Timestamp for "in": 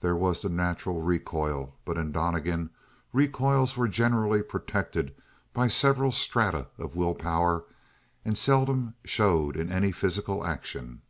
1.96-2.10, 9.56-9.70